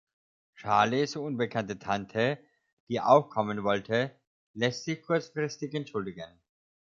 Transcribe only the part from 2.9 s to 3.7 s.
auch kommen